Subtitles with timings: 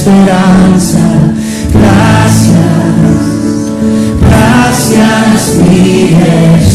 [0.00, 0.98] esperanza.
[1.74, 2.56] Gracias,
[4.22, 6.69] gracias mi Jesús.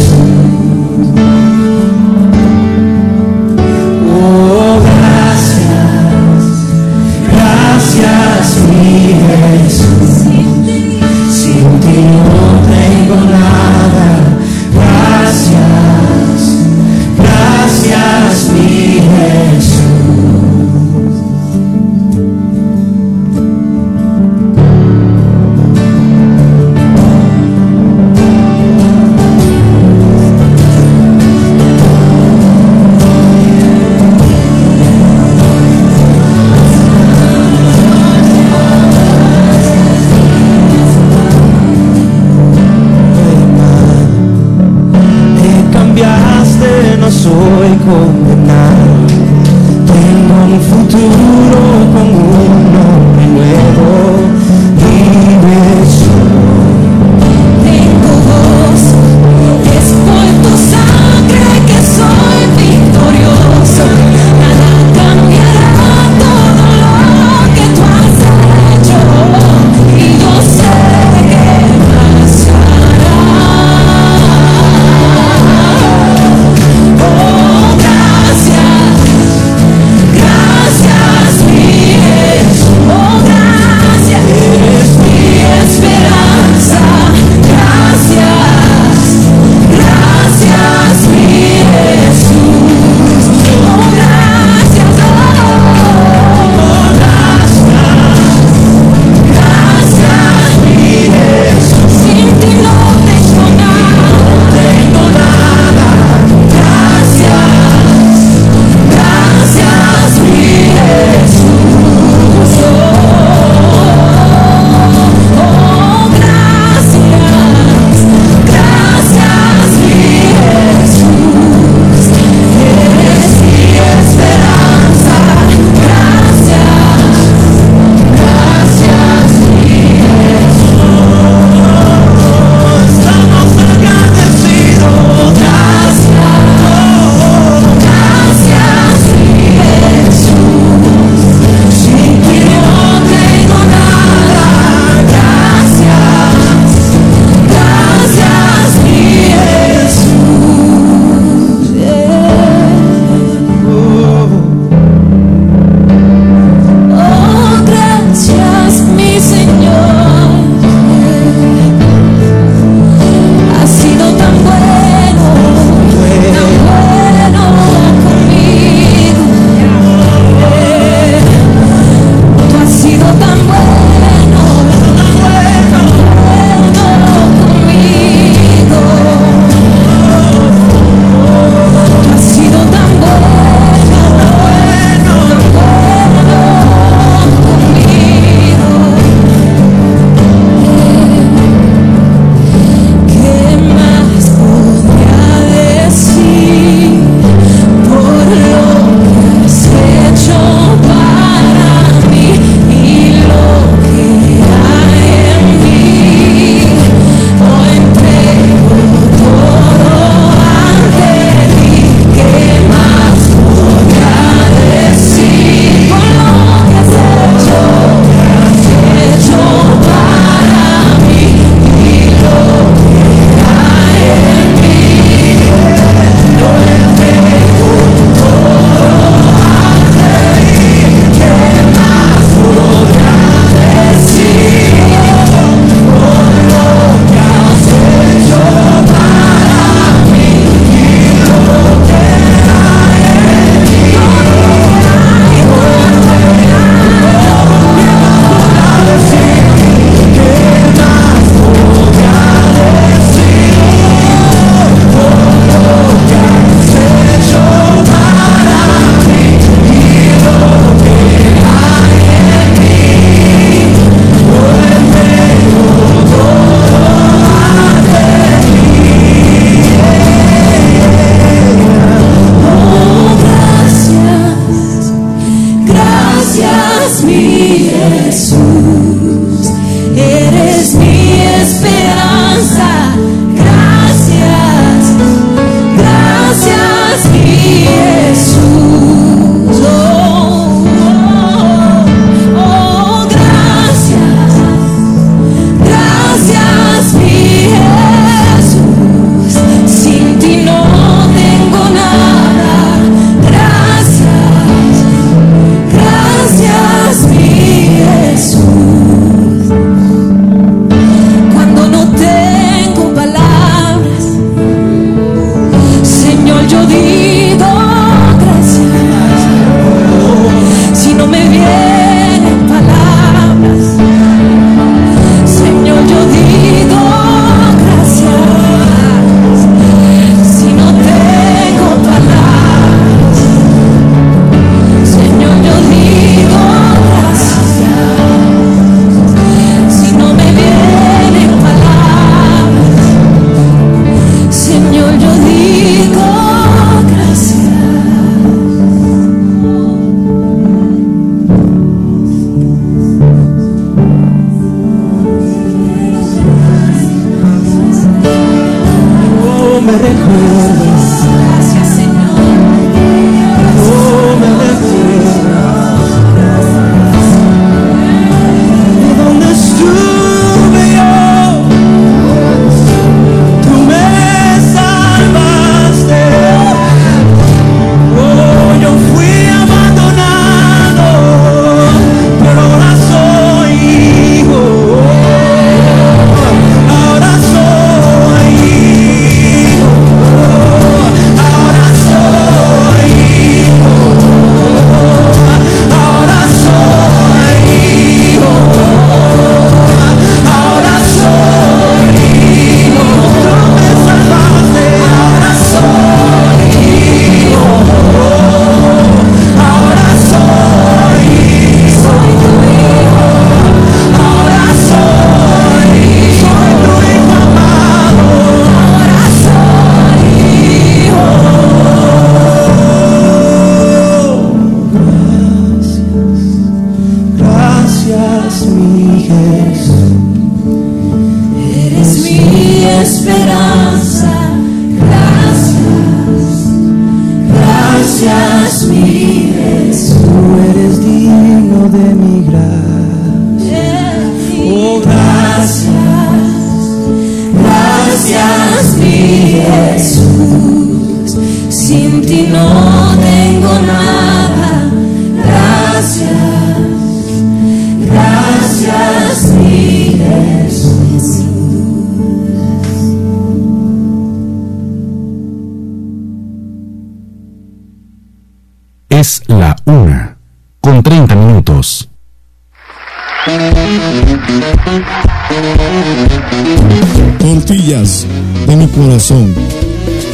[477.19, 478.06] Tortillas
[478.47, 479.33] de mi corazón.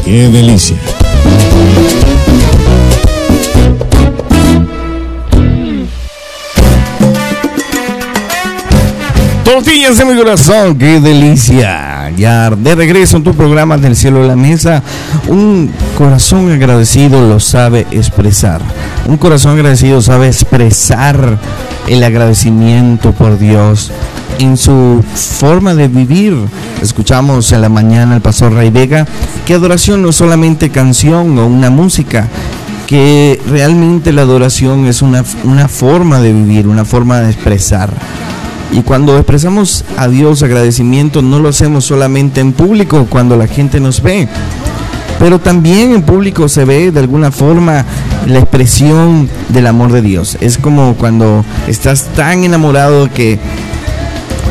[0.03, 0.77] ¡Qué delicia!
[9.44, 12.12] Tortillas de mi corazón, qué delicia.
[12.18, 14.83] Ya de regreso en tu programa del cielo de la mesa,
[15.27, 18.62] un corazón agradecido lo sabe expresar.
[19.07, 21.38] Un corazón agradecido sabe expresar
[21.88, 23.91] el agradecimiento por Dios
[24.41, 26.36] en su forma de vivir.
[26.81, 29.05] Escuchamos en la mañana al pastor Ray Vega
[29.45, 32.27] que adoración no es solamente canción o una música,
[32.88, 37.93] que realmente la adoración es una, una forma de vivir, una forma de expresar.
[38.71, 43.79] Y cuando expresamos a Dios agradecimiento, no lo hacemos solamente en público, cuando la gente
[43.79, 44.27] nos ve,
[45.19, 47.86] pero también en público se ve de alguna forma
[48.25, 50.38] la expresión del amor de Dios.
[50.41, 53.39] Es como cuando estás tan enamorado que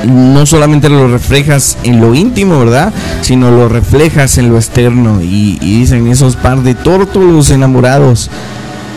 [0.06, 2.92] no solamente lo reflejas en lo íntimo, ¿verdad?
[3.22, 5.20] Sino lo reflejas en lo externo.
[5.22, 8.30] Y, y dicen esos par de tórtolos enamorados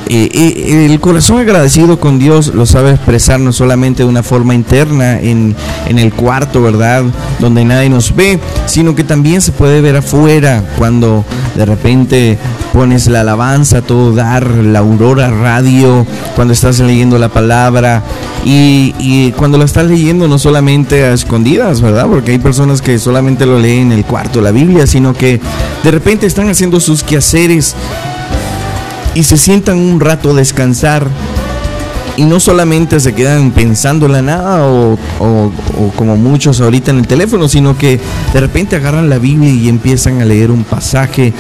[0.10, 5.56] el corazón agradecido con Dios lo sabe expresar no solamente de una forma interna en,
[5.88, 7.04] en, el cuarto, ¿verdad?
[7.40, 11.24] Donde nadie nos ve, sino que también se puede ver afuera cuando
[11.56, 12.38] de repente
[12.74, 16.06] pones la alabanza, todo dar, la aurora radio,
[16.36, 18.04] cuando estás leyendo la palabra
[18.46, 22.08] y, y cuando la estás leyendo no solamente a escondidas, ¿verdad?
[22.08, 25.40] Porque hay personas que solamente lo leen en el cuarto, la Biblia, sino que
[25.84, 27.76] de repente están haciendo sus quehaceres
[29.16, 31.08] y se sientan un rato a descansar
[32.16, 36.92] y no solamente se quedan pensando en la nada o, o, o, como muchos ahorita
[36.92, 38.00] en el teléfono, sino que
[38.34, 41.34] de repente agarran la Biblia y empiezan a leer un pasaje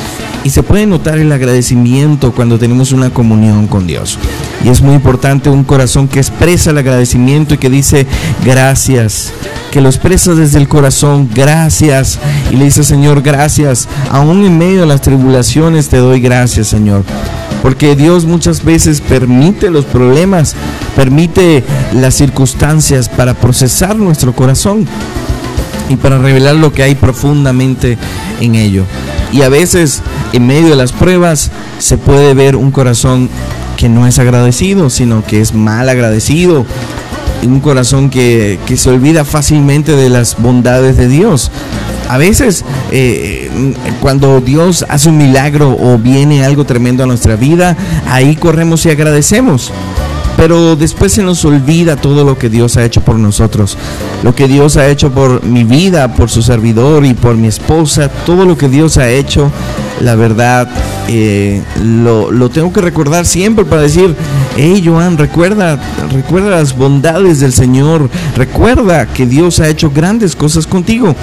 [0.43, 4.17] y se puede notar el agradecimiento cuando tenemos una comunión con Dios.
[4.63, 8.07] Y es muy importante un corazón que expresa el agradecimiento y que dice
[8.45, 9.33] gracias,
[9.71, 12.17] que lo expresa desde el corazón, gracias,
[12.49, 17.03] y le dice Señor, gracias, aún en medio de las tribulaciones te doy gracias, Señor.
[17.61, 20.55] Porque Dios muchas veces permite los problemas,
[20.95, 24.87] permite las circunstancias para procesar nuestro corazón
[25.89, 27.97] y para revelar lo que hay profundamente
[28.39, 28.85] en ello.
[29.31, 30.01] Y a veces
[30.31, 33.29] en medio de las pruebas se puede ver un corazón
[33.77, 36.65] que no es agradecido, sino que es mal agradecido.
[37.43, 41.51] Un corazón que, que se olvida fácilmente de las bondades de Dios.
[42.09, 43.49] A veces eh,
[44.01, 47.75] cuando Dios hace un milagro o viene algo tremendo a nuestra vida,
[48.07, 49.71] ahí corremos y agradecemos.
[50.37, 53.77] Pero después se nos olvida todo lo que Dios ha hecho por nosotros,
[54.23, 58.09] lo que Dios ha hecho por mi vida, por su servidor y por mi esposa,
[58.25, 59.51] todo lo que Dios ha hecho,
[60.01, 60.67] la verdad,
[61.07, 64.15] eh, lo, lo, tengo que recordar siempre para decir,
[64.57, 65.79] hey Joan, recuerda,
[66.11, 71.15] recuerda las bondades del Señor, recuerda que Dios ha hecho grandes cosas contigo.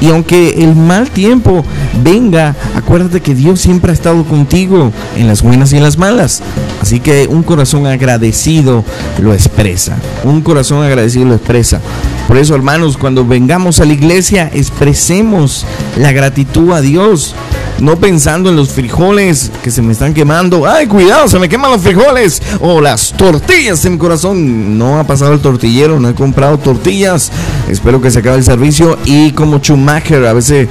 [0.00, 1.64] Y aunque el mal tiempo
[2.02, 6.42] venga, acuérdate que Dios siempre ha estado contigo en las buenas y en las malas.
[6.82, 8.84] Así que un corazón agradecido
[9.20, 9.96] lo expresa.
[10.24, 11.80] Un corazón agradecido lo expresa.
[12.28, 15.64] Por eso, hermanos, cuando vengamos a la iglesia, expresemos
[15.96, 17.34] la gratitud a Dios.
[17.78, 20.66] No pensando en los frijoles que se me están quemando.
[20.66, 21.28] ¡Ay, cuidado!
[21.28, 22.42] Se me queman los frijoles.
[22.60, 24.78] O las tortillas en mi corazón.
[24.78, 27.30] No ha pasado el tortillero, no he comprado tortillas.
[27.68, 28.98] Espero que se acabe el servicio.
[29.04, 30.68] Y como Schumacher, a veces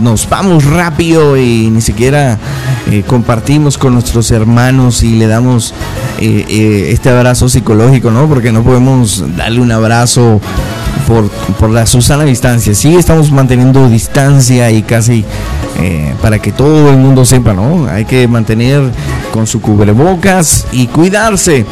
[0.00, 2.38] nos vamos rápido y ni siquiera
[2.90, 5.74] eh, compartimos con nuestros hermanos y le damos
[6.18, 8.28] eh, eh, este abrazo psicológico, ¿no?
[8.28, 10.40] Porque no podemos darle un abrazo
[11.06, 12.74] por, por la Susana distancia.
[12.74, 15.24] Sí, estamos manteniendo distancia y casi
[15.76, 17.86] eh, para que todo el mundo sepa, ¿no?
[17.86, 18.82] Hay que mantener
[19.32, 21.66] con su cubrebocas y cuidarse.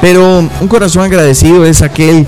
[0.00, 2.26] Pero un corazón agradecido es aquel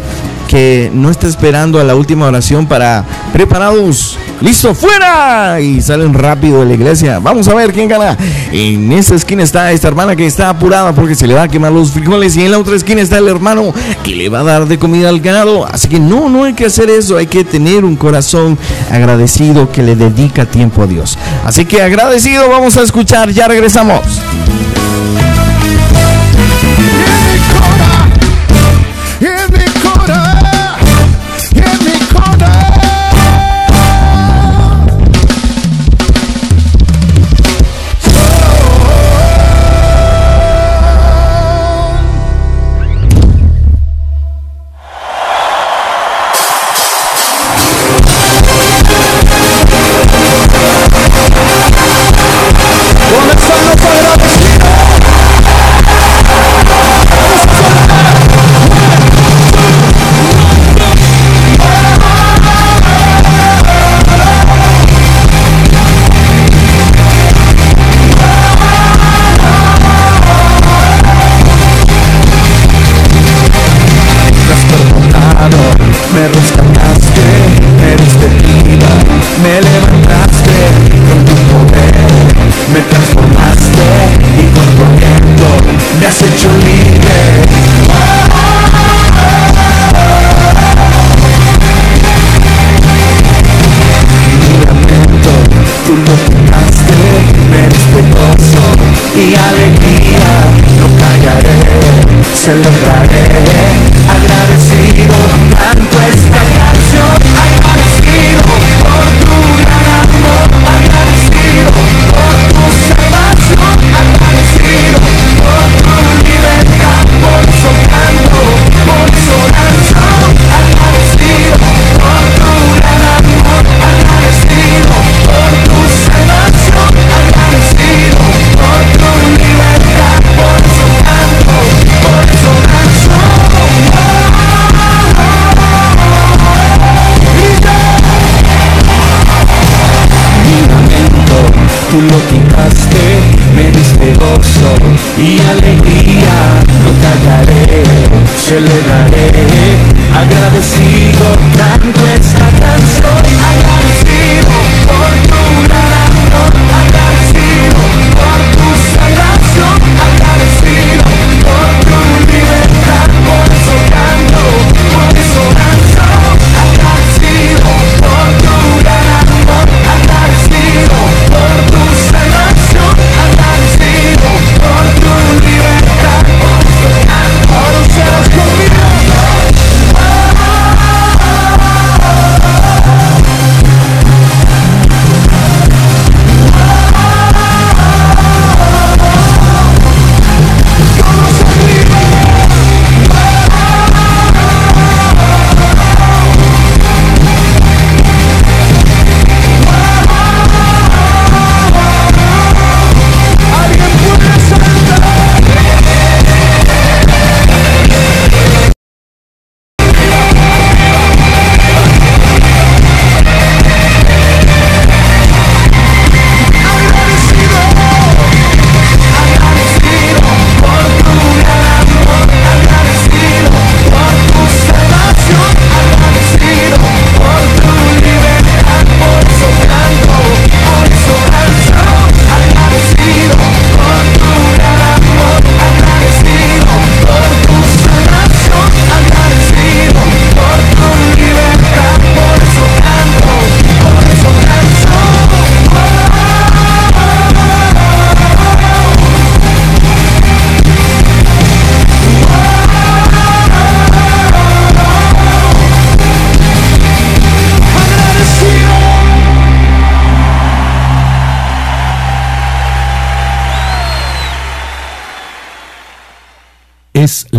[0.48, 6.60] que no está esperando a la última oración para preparados, listo, fuera y salen rápido
[6.60, 7.18] de la iglesia.
[7.18, 8.16] Vamos a ver quién gana.
[8.50, 11.72] En esta esquina está esta hermana que está apurada porque se le va a quemar
[11.72, 13.72] los frijoles y en la otra esquina está el hermano
[14.02, 15.66] que le va a dar de comida al ganado.
[15.66, 18.58] Así que no, no hay que hacer eso, hay que tener un corazón
[18.90, 21.18] agradecido que le dedica tiempo a Dios.
[21.44, 24.00] Así que agradecido, vamos a escuchar, ya regresamos.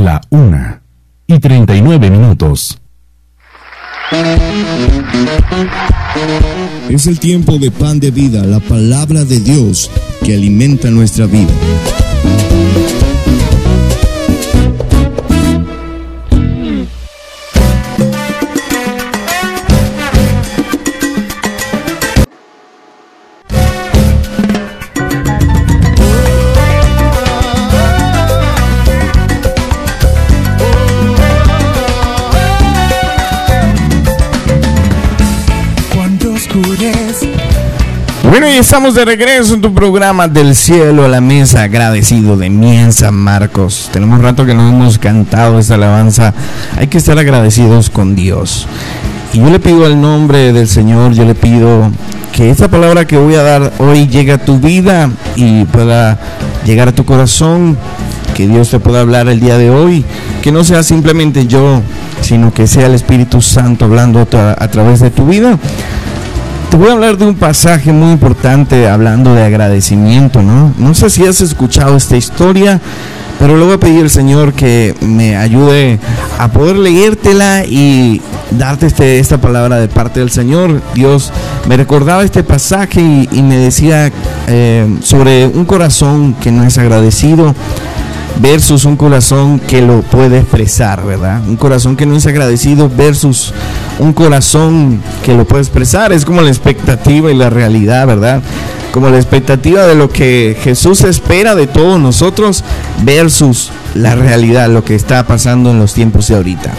[0.03, 0.81] La una
[1.27, 2.77] y 39 minutos.
[6.89, 9.89] Es el tiempo de pan de vida, la palabra de Dios
[10.25, 11.53] que alimenta nuestra vida.
[38.63, 42.93] Estamos de regreso en tu programa del cielo a la mesa, agradecido de mí en
[42.93, 43.89] San Marcos.
[43.91, 46.33] Tenemos un rato que no hemos cantado esta alabanza.
[46.77, 48.65] Hay que estar agradecidos con Dios.
[49.33, 51.91] Y yo le pido al nombre del Señor, yo le pido
[52.31, 56.17] que esta palabra que voy a dar hoy llegue a tu vida y pueda
[56.65, 57.77] llegar a tu corazón,
[58.33, 60.05] que Dios te pueda hablar el día de hoy,
[60.41, 61.81] que no sea simplemente yo,
[62.21, 65.59] sino que sea el Espíritu Santo hablando a tra- a través de tu vida.
[66.73, 70.73] Te voy a hablar de un pasaje muy importante hablando de agradecimiento, ¿no?
[70.79, 72.81] No sé si has escuchado esta historia,
[73.37, 75.99] pero le voy a pedir al Señor que me ayude
[76.39, 80.81] a poder leértela y darte este, esta palabra de parte del Señor.
[80.95, 81.31] Dios
[81.67, 84.11] me recordaba este pasaje y, y me decía
[84.47, 87.53] eh, sobre un corazón que no es agradecido
[88.41, 91.41] versus un corazón que lo puede expresar, ¿verdad?
[91.47, 93.53] Un corazón que no es agradecido versus
[93.99, 96.11] un corazón que lo puede expresar.
[96.13, 98.41] Es como la expectativa y la realidad, ¿verdad?
[98.91, 102.63] Como la expectativa de lo que Jesús espera de todos nosotros
[103.03, 106.73] versus la realidad, lo que está pasando en los tiempos de ahorita.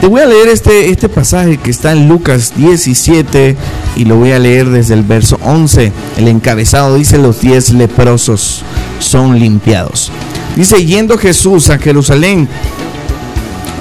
[0.00, 3.56] Te voy a leer este, este pasaje que está en Lucas 17
[3.96, 5.92] y lo voy a leer desde el verso 11.
[6.18, 8.62] El encabezado dice los 10 leprosos
[8.98, 10.12] son limpiados.
[10.56, 12.48] Dice, yendo Jesús a Jerusalén,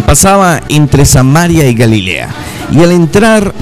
[0.05, 2.29] pasaba entre Samaria y Galilea.
[2.71, 3.53] Y al entrar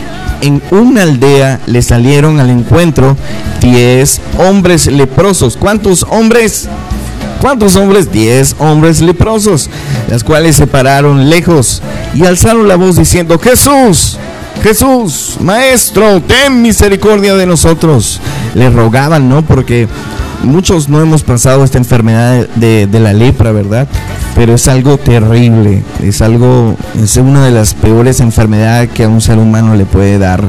[0.41, 3.15] en una aldea le salieron al encuentro
[3.61, 5.57] 10 hombres leprosos.
[5.57, 6.67] ¿Cuántos hombres?
[7.41, 8.11] ¿Cuántos hombres?
[8.11, 9.69] Diez hombres leprosos,
[10.09, 11.81] las cuales se pararon lejos
[12.13, 14.17] y alzaron la voz diciendo, Jesús,
[14.61, 18.19] Jesús, Maestro, ten misericordia de nosotros.
[18.53, 19.41] Le rogaban, ¿no?
[19.41, 19.87] Porque
[20.43, 23.87] muchos no hemos pasado esta enfermedad de, la lepra, ¿verdad?
[24.35, 29.21] Pero es algo terrible, es algo, es una de las peores enfermedades que a un
[29.21, 30.43] ser humano le puede dar,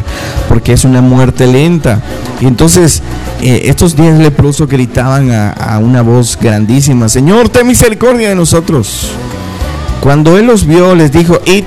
[0.48, 2.00] porque es una muerte lenta.
[2.40, 3.02] Y entonces
[3.40, 9.10] eh, estos diez leprosos gritaban a, a una voz grandísima, Señor, ten misericordia de nosotros.
[10.00, 11.64] Cuando él los vio, les dijo, id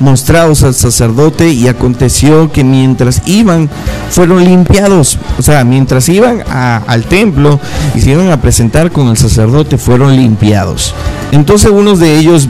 [0.00, 3.70] mostrados al sacerdote y aconteció que mientras iban
[4.10, 7.60] fueron limpiados, o sea, mientras iban al templo
[7.94, 10.94] y se iban a presentar con el sacerdote fueron limpiados.
[11.32, 12.48] Entonces uno de ellos,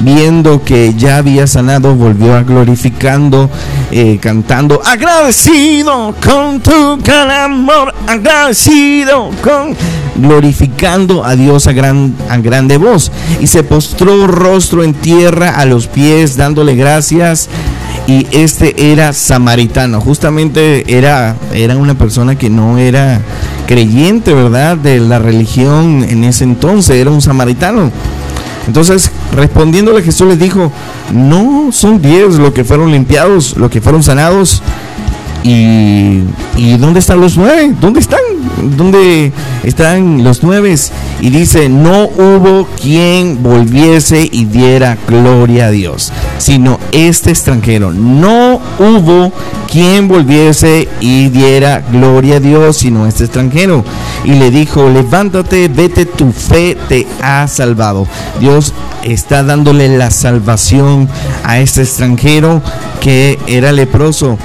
[0.00, 3.50] viendo que ya había sanado, volvió a glorificando,
[3.90, 9.76] eh, cantando, agradecido con tu gran amor, agradecido con
[10.16, 13.10] glorificando a Dios a, gran, a grande voz.
[13.40, 16.83] Y se postró rostro en tierra a los pies, dándole gracias.
[18.06, 23.20] Y este era samaritano, justamente era, era una persona que no era
[23.66, 24.76] creyente, ¿verdad?
[24.76, 27.90] De la religión en ese entonces, era un samaritano.
[28.66, 30.72] Entonces, respondiéndole Jesús les dijo,
[31.12, 34.62] no son diez los que fueron limpiados, los que fueron sanados.
[35.44, 36.22] ¿Y,
[36.56, 37.74] ¿Y dónde están los nueve?
[37.78, 38.18] ¿Dónde están?
[38.78, 39.30] ¿Dónde
[39.62, 40.74] están los nueve?
[41.20, 47.92] Y dice, no hubo quien volviese y diera gloria a Dios, sino este extranjero.
[47.92, 49.32] No hubo
[49.70, 53.84] quien volviese y diera gloria a Dios, sino este extranjero.
[54.24, 58.06] Y le dijo, levántate, vete, tu fe te ha salvado.
[58.40, 61.06] Dios está dándole la salvación
[61.44, 62.62] a este extranjero
[63.02, 64.38] que era leproso.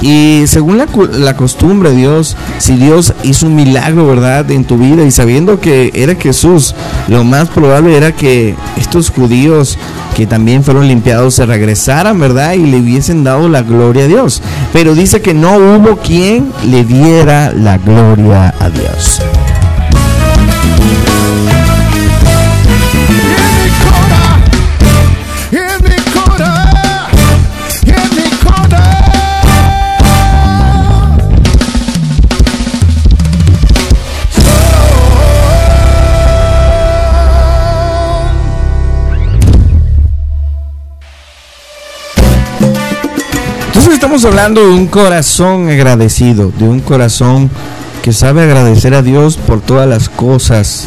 [0.00, 5.04] Y según la, la costumbre Dios, si Dios hizo un milagro, ¿verdad?, en tu vida
[5.04, 6.74] y sabiendo que era Jesús,
[7.08, 9.78] lo más probable era que estos judíos
[10.16, 14.42] que también fueron limpiados se regresaran, ¿verdad?, y le hubiesen dado la gloria a Dios.
[14.72, 19.20] Pero dice que no hubo quien le diera la gloria a Dios.
[44.08, 47.50] Estamos hablando de un corazón agradecido, de un corazón
[48.00, 50.86] que sabe agradecer a Dios por todas las cosas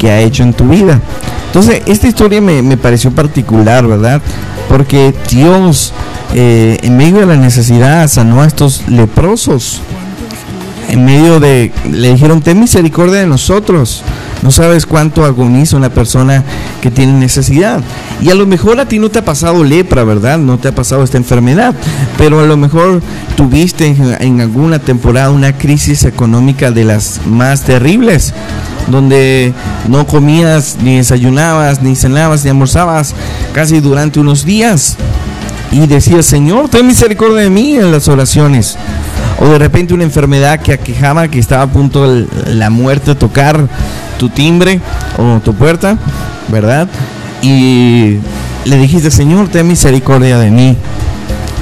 [0.00, 1.00] que ha hecho en tu vida.
[1.46, 4.22] Entonces esta historia me, me pareció particular, ¿verdad?
[4.68, 5.92] Porque Dios
[6.34, 9.80] eh, en medio de la necesidad sanó a estos leprosos.
[10.88, 14.04] En medio de, le dijeron, ten misericordia de nosotros.
[14.42, 16.42] No sabes cuánto agoniza una persona
[16.80, 17.80] que tiene necesidad.
[18.20, 20.36] Y a lo mejor a ti no te ha pasado lepra, ¿verdad?
[20.38, 21.74] No te ha pasado esta enfermedad.
[22.18, 23.00] Pero a lo mejor
[23.36, 23.86] tuviste
[24.20, 28.34] en, alguna temporada una crisis económica de las más terribles.
[28.88, 29.54] Donde
[29.88, 33.14] no comías, ni desayunabas, ni cenabas, ni almorzabas
[33.54, 34.96] casi durante unos días.
[35.70, 38.76] Y decías, Señor, ten misericordia de mí en las oraciones.
[39.38, 43.68] O de repente una enfermedad que aquejaba, que estaba a punto de la muerte tocar
[44.22, 44.80] tu timbre
[45.18, 45.98] o tu puerta,
[46.46, 46.86] ¿verdad?
[47.42, 48.18] Y
[48.64, 50.76] le dijiste, Señor, ten misericordia de mí.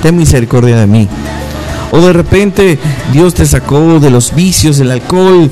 [0.03, 1.09] Ten misericordia de mí.
[1.91, 2.79] O de repente
[3.15, 5.51] Dios te sacó de los vicios, del alcohol,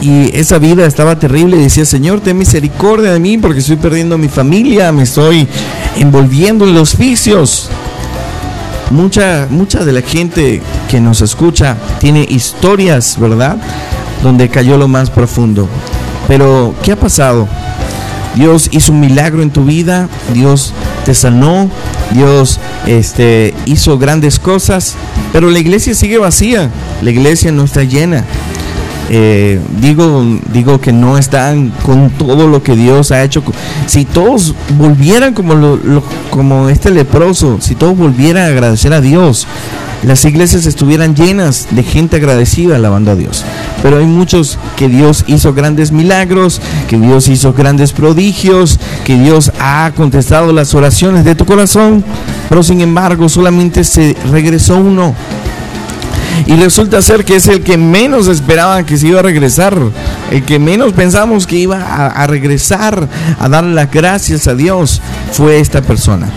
[0.00, 4.16] y esa vida estaba terrible y decía, Señor, ten misericordia de mí porque estoy perdiendo
[4.16, 5.46] mi familia, me estoy
[5.98, 7.68] envolviendo en los vicios.
[8.90, 13.58] Mucha, mucha de la gente que nos escucha tiene historias, ¿verdad?
[14.22, 15.68] Donde cayó lo más profundo.
[16.28, 17.48] Pero, ¿qué ha pasado?
[18.36, 20.72] Dios hizo un milagro en tu vida, Dios
[21.04, 21.68] te sanó,
[22.12, 24.94] Dios este, hizo grandes cosas,
[25.32, 26.70] pero la iglesia sigue vacía,
[27.02, 28.24] la iglesia no está llena.
[29.10, 33.42] Eh, digo, digo que no están con todo lo que Dios ha hecho.
[33.86, 35.78] Si todos volvieran como,
[36.30, 39.46] como este leproso, si todos volvieran a agradecer a Dios,
[40.02, 43.44] las iglesias estuvieran llenas de gente agradecida alabando a Dios.
[43.82, 49.52] Pero hay muchos que Dios hizo grandes milagros, que Dios hizo grandes prodigios, que Dios
[49.60, 52.04] ha contestado las oraciones de tu corazón,
[52.48, 55.14] pero sin embargo solamente se regresó uno.
[56.46, 59.76] Y resulta ser que es el que menos esperaban que se iba a regresar,
[60.30, 65.00] el que menos pensamos que iba a, a regresar a dar las gracias a Dios,
[65.32, 66.28] fue esta persona.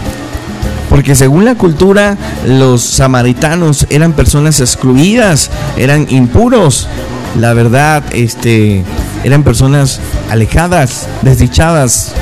[0.89, 6.89] Porque según la cultura, los samaritanos eran personas excluidas, eran impuros.
[7.39, 8.83] La verdad, este,
[9.23, 12.13] eran personas alejadas, desdichadas.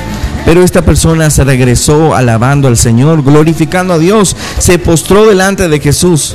[0.44, 5.80] Pero esta persona se regresó alabando al Señor, glorificando a Dios, se postró delante de
[5.80, 6.34] Jesús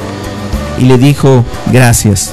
[0.78, 2.32] y le dijo, gracias.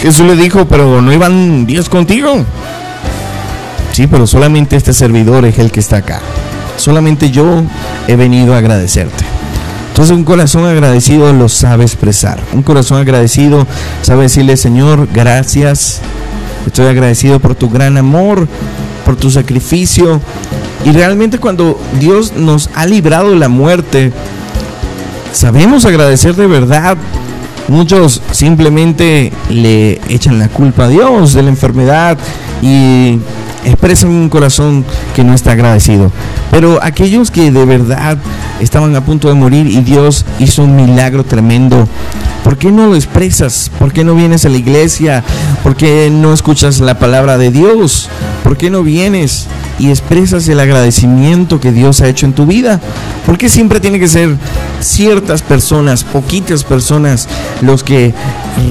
[0.00, 2.44] Jesús le dijo, pero no iban Dios contigo.
[3.92, 6.20] Sí, pero solamente este servidor es el que está acá.
[6.76, 7.64] Solamente yo
[8.06, 9.37] he venido a agradecerte.
[9.98, 12.38] Entonces un corazón agradecido lo sabe expresar.
[12.52, 13.66] Un corazón agradecido
[14.02, 16.00] sabe decirle, Señor, gracias.
[16.64, 18.46] Estoy agradecido por tu gran amor,
[19.04, 20.20] por tu sacrificio.
[20.84, 24.12] Y realmente cuando Dios nos ha librado de la muerte,
[25.32, 26.96] sabemos agradecer de verdad.
[27.66, 32.16] Muchos simplemente le echan la culpa a Dios de la enfermedad
[32.62, 33.18] y
[33.64, 36.10] expresan un corazón que no está agradecido.
[36.50, 38.18] Pero aquellos que de verdad
[38.60, 41.88] estaban a punto de morir y Dios hizo un milagro tremendo,
[42.44, 43.70] ¿por qué no lo expresas?
[43.78, 45.22] ¿Por qué no vienes a la iglesia?
[45.62, 48.08] ¿Por qué no escuchas la palabra de Dios?
[48.42, 49.46] ¿Por qué no vienes
[49.78, 52.80] y expresas el agradecimiento que Dios ha hecho en tu vida?
[53.28, 54.34] ¿Por qué siempre tiene que ser
[54.80, 57.28] ciertas personas, poquitas personas,
[57.60, 58.14] los que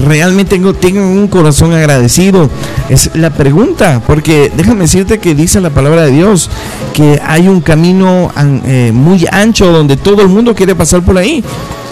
[0.04, 2.50] realmente tengan un corazón agradecido?
[2.88, 6.50] Es la pregunta, porque déjame decirte que dice la palabra de Dios
[6.92, 8.32] que hay un camino
[8.66, 11.44] eh, muy ancho donde todo el mundo quiere pasar por ahí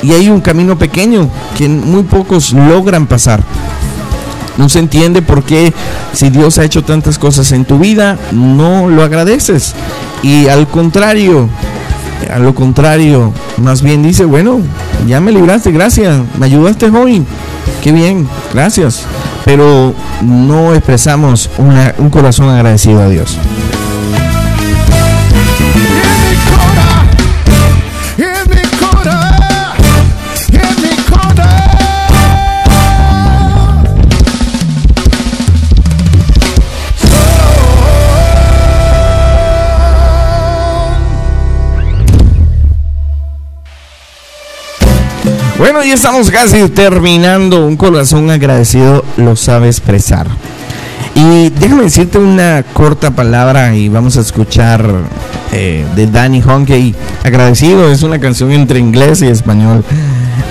[0.02, 3.44] y hay un camino pequeño que muy pocos logran pasar.
[4.58, 5.72] No se entiende por qué
[6.12, 9.76] si Dios ha hecho tantas cosas en tu vida, no lo agradeces.
[10.24, 11.48] Y al contrario,
[12.32, 14.60] a lo contrario, más bien dice, bueno,
[15.06, 17.24] ya me libraste, gracias, me ayudaste hoy,
[17.82, 19.06] qué bien, gracias.
[19.44, 21.48] Pero no expresamos
[21.98, 23.38] un corazón agradecido a Dios.
[45.86, 47.64] Ya estamos casi terminando.
[47.66, 50.26] Un corazón agradecido lo sabe expresar.
[51.14, 54.84] Y déjame decirte una corta palabra y vamos a escuchar
[55.52, 56.94] eh, de Danny Honkey.
[57.24, 59.84] Agradecido es una canción entre inglés y español.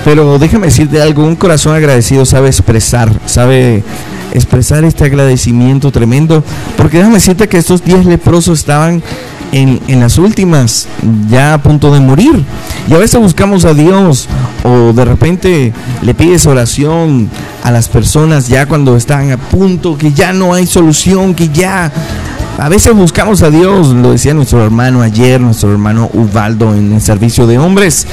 [0.04, 3.84] Pero déjame decirte algo, un corazón agradecido sabe expresar, sabe
[4.32, 6.42] expresar este agradecimiento tremendo.
[6.76, 9.02] Porque déjame decirte que estos 10 leprosos estaban
[9.56, 10.86] en, las últimas,
[11.30, 12.44] ya a punto de morir.
[12.88, 14.28] Y a veces buscamos a Dios
[14.64, 17.30] o de repente le pides oración
[17.62, 21.92] a las personas ya cuando están a punto, que ya no hay solución, que ya...
[22.58, 27.02] A veces buscamos a Dios, lo decía nuestro hermano ayer, nuestro hermano Ubaldo en el
[27.02, 28.06] servicio de hombres,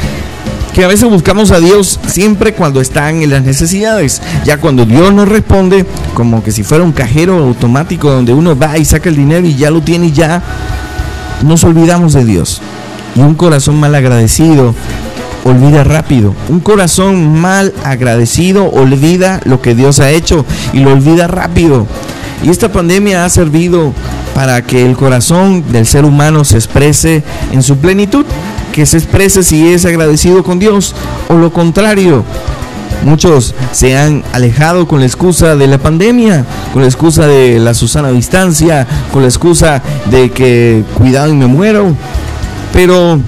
[0.74, 4.22] que a veces buscamos a Dios siempre cuando están en las necesidades.
[4.44, 8.78] Ya cuando Dios nos responde, como que si fuera un cajero automático donde uno va
[8.78, 10.44] y saca el dinero y ya lo tiene y ya,
[11.42, 12.62] nos olvidamos de Dios.
[13.16, 14.74] Y un corazón mal agradecido
[15.44, 16.34] olvida rápido.
[16.50, 21.86] Un corazón mal agradecido olvida lo que Dios ha hecho y lo olvida rápido.
[22.44, 23.94] Y esta pandemia ha servido
[24.36, 28.26] para que el corazón del ser humano se exprese en su plenitud,
[28.72, 30.96] que se exprese si es agradecido con Dios
[31.30, 32.24] o lo contrario.
[33.04, 37.74] Muchos se han alejado con la excusa de la pandemia, con la excusa de la
[37.74, 41.96] Susana distancia, con la excusa de que cuidado y me muero.
[42.72, 43.20] Pero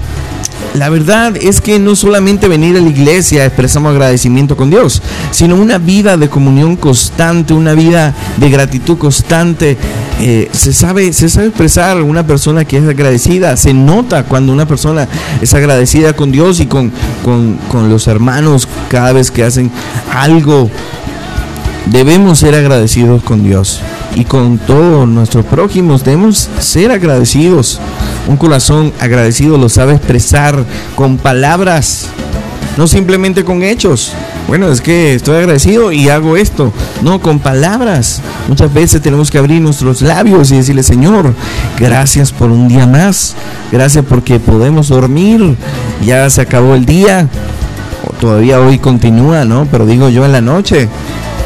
[0.76, 5.56] la verdad es que no solamente venir a la iglesia expresamos agradecimiento con Dios, sino
[5.56, 9.78] una vida de comunión constante, una vida de gratitud constante.
[10.20, 14.66] Eh, se, sabe, se sabe expresar una persona que es agradecida, se nota cuando una
[14.66, 15.08] persona
[15.40, 16.92] es agradecida con Dios y con,
[17.24, 19.70] con, con los hermanos cada vez que hacen
[20.12, 20.70] algo.
[21.86, 23.80] Debemos ser agradecidos con Dios
[24.16, 26.02] y con todos nuestros prójimos.
[26.04, 27.80] Debemos ser agradecidos.
[28.26, 30.64] Un corazón agradecido lo sabe expresar
[30.96, 32.08] con palabras,
[32.76, 34.12] no simplemente con hechos.
[34.48, 36.72] Bueno, es que estoy agradecido y hago esto.
[37.02, 38.20] No, con palabras.
[38.48, 41.34] Muchas veces tenemos que abrir nuestros labios y decirle, Señor,
[41.78, 43.34] gracias por un día más.
[43.72, 45.56] Gracias porque podemos dormir.
[46.04, 47.28] Ya se acabó el día.
[48.20, 49.66] Todavía hoy continúa, ¿no?
[49.70, 50.88] Pero digo yo en la noche.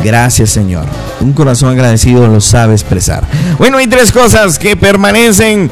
[0.02, 0.86] Gracias, Señor.
[1.20, 3.22] Un corazón agradecido lo sabe expresar.
[3.58, 5.70] Bueno, hay tres cosas que permanecen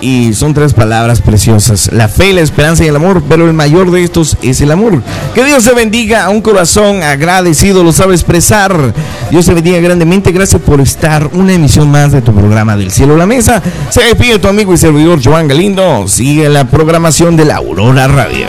[0.00, 1.90] y son tres palabras preciosas.
[1.92, 5.02] La fe, la esperanza y el amor, pero el mayor de estos es el amor.
[5.34, 8.94] Que Dios te bendiga a un corazón agradecido, lo sabe expresar.
[9.30, 10.32] Dios te bendiga grandemente.
[10.32, 13.62] Gracias por estar una emisión más de tu programa del cielo a la mesa.
[13.90, 16.08] Se despide tu amigo y servidor Joan Galindo.
[16.08, 18.46] Sigue la programación de la Aurora Radio.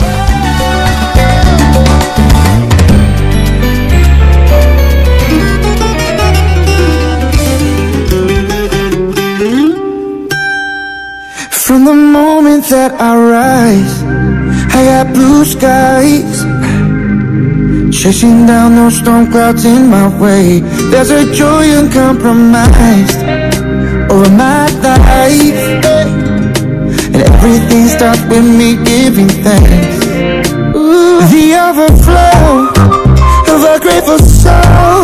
[12.66, 14.02] That I rise,
[14.74, 16.42] I got blue skies.
[17.94, 20.60] Chasing down those storm clouds in my way.
[20.90, 23.18] There's a joy uncompromised
[24.10, 25.60] over my life.
[27.14, 29.96] And everything starts with me giving thanks.
[30.76, 32.70] Ooh, the overflow
[33.54, 34.97] of a grateful soul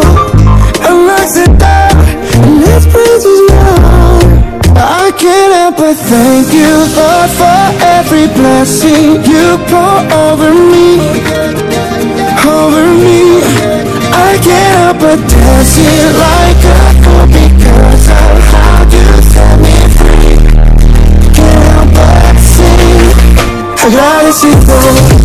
[5.85, 7.61] but thank you, Lord, for
[7.97, 10.97] every blessing you pour over me,
[12.49, 13.21] over me.
[14.17, 19.77] I can't help but dance it like a fool because of how you set me
[19.99, 20.37] free.
[21.37, 23.13] Can't help but sing.
[23.85, 25.24] Agradecido.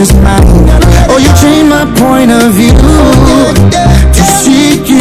[0.00, 0.44] Anxious mind
[1.10, 2.72] Oh, you changed my point of view
[4.14, 5.00] To seek you.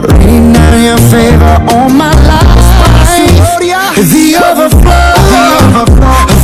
[0.00, 2.56] Raining down your favor on my life
[3.96, 5.10] The overflow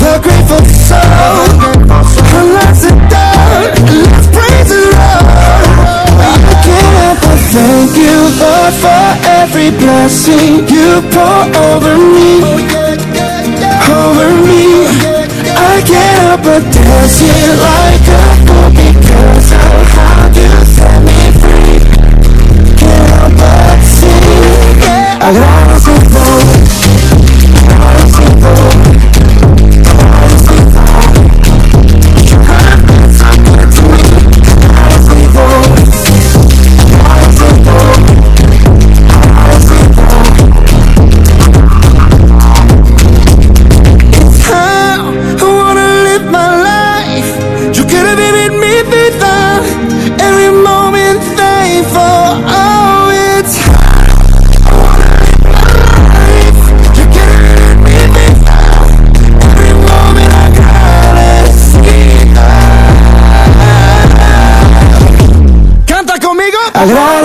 [0.07, 1.01] a grateful soul.
[2.81, 3.27] The door
[3.91, 5.25] Let's praise the Lord.
[6.21, 12.31] I can't help but thank you, Lord, for every blessing you pour over me,
[13.91, 14.56] over me
[16.43, 19.86] but dancing like a book because I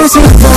[0.01, 0.50] Always